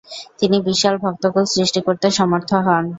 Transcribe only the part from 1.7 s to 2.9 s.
করতে সমর্থ হন।